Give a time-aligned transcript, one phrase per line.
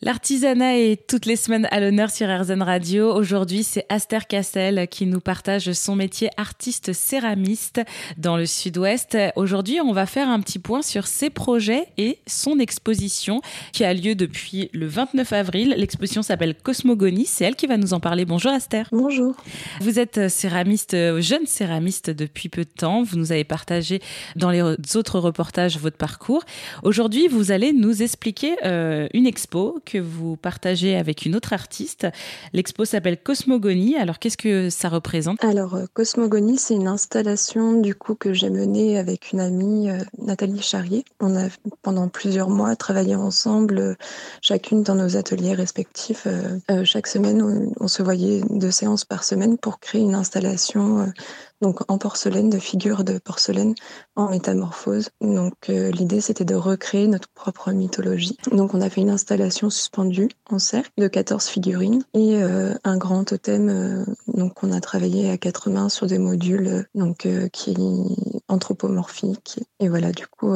[0.00, 3.12] L'artisanat est toutes les semaines à l'honneur sur RZN Radio.
[3.12, 7.80] Aujourd'hui, c'est Aster Cassel qui nous partage son métier artiste céramiste
[8.16, 9.18] dans le sud-ouest.
[9.34, 13.42] Aujourd'hui, on va faire un petit point sur ses projets et son exposition
[13.72, 15.74] qui a lieu depuis le 29 avril.
[15.76, 17.26] L'exposition s'appelle Cosmogonie.
[17.26, 18.24] C'est elle qui va nous en parler.
[18.24, 18.84] Bonjour Aster.
[18.92, 19.34] Bonjour.
[19.80, 23.02] Vous êtes céramiste, jeune céramiste depuis peu de temps.
[23.02, 24.00] Vous nous avez partagé
[24.36, 24.62] dans les
[24.94, 26.44] autres reportages votre parcours.
[26.84, 32.06] Aujourd'hui, vous allez nous expliquer euh, une expo que vous partagez avec une autre artiste.
[32.52, 33.96] L'expo s'appelle Cosmogonie.
[33.96, 35.42] Alors, qu'est-ce que ça représente?
[35.42, 39.98] Alors, euh, Cosmogonie, c'est une installation du coup que j'ai menée avec une amie, euh,
[40.18, 41.04] Nathalie Charrier.
[41.20, 41.48] On a
[41.82, 43.94] pendant plusieurs mois travaillé ensemble, euh,
[44.42, 46.26] chacune dans nos ateliers respectifs.
[46.84, 51.10] chaque semaine, on, on, se voyait deux séances par semaine pour créer une installation
[51.60, 53.74] donc en porcelaine, de figures de porcelaine
[54.16, 55.10] en métamorphose.
[55.20, 58.36] Donc euh, l'idée c'était de recréer notre propre mythologie.
[58.52, 62.96] Donc on a fait une installation suspendue en cercle de 14 figurines et euh, un
[62.96, 63.68] grand totem.
[63.68, 67.76] Euh, donc on a travaillé à quatre mains sur des modules donc qui
[68.48, 69.60] anthropomorphiques.
[69.80, 70.54] Et voilà, du coup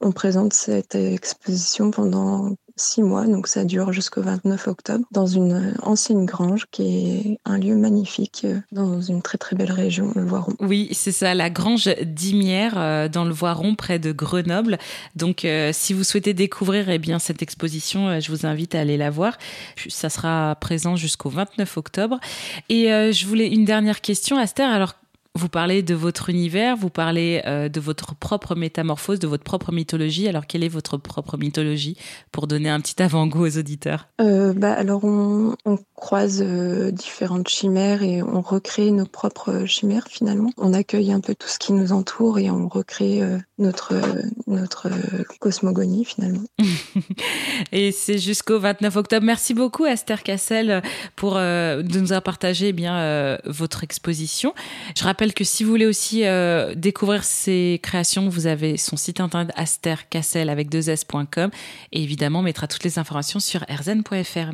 [0.00, 5.74] on présente cette exposition pendant six mois, donc ça dure jusqu'au 29 octobre, dans une
[5.82, 10.24] ancienne grange qui est un lieu magnifique euh, dans une très très belle région, le
[10.24, 10.54] Voiron.
[10.60, 14.78] Oui, c'est ça, la grange d'Imière euh, dans le Voiron, près de Grenoble.
[15.14, 18.96] Donc, euh, si vous souhaitez découvrir eh bien cette exposition, je vous invite à aller
[18.96, 19.38] la voir.
[19.88, 22.18] Ça sera présent jusqu'au 29 octobre.
[22.68, 24.62] Et je voulais une dernière question, Aster.
[24.62, 24.94] Alors,
[25.36, 29.72] vous parlez de votre univers, vous parlez euh, de votre propre métamorphose, de votre propre
[29.72, 30.28] mythologie.
[30.28, 31.96] Alors, quelle est votre propre mythologie
[32.30, 34.06] pour donner un petit avant-goût aux auditeurs?
[34.20, 35.56] Euh, bah, Alors, on,
[35.96, 40.50] croise euh, différentes chimères et on recrée nos propres chimères finalement.
[40.56, 43.94] On accueille un peu tout ce qui nous entoure et on recrée euh, notre,
[44.54, 44.88] notre
[45.40, 46.44] cosmogonie finalement.
[47.72, 49.26] et c'est jusqu'au 29 octobre.
[49.26, 50.82] Merci beaucoup Esther Cassel
[51.16, 54.54] pour de nous avoir partagé eh bien votre exposition.
[54.96, 59.20] Je rappelle que si vous voulez aussi euh, découvrir ses créations, vous avez son site
[59.20, 61.50] internet astercassel avec deux s.com
[61.92, 64.52] et évidemment on mettra toutes les informations sur erzen.fr.